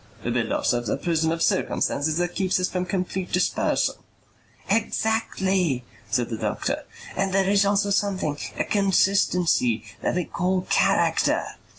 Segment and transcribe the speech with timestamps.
[0.25, 3.99] "We build ourselves a prison of circumstances that keeps us from complete dispersal."
[4.67, 6.85] "Exactly," said the doctor.
[7.15, 11.45] "And there is also something, a consistency, that we call character."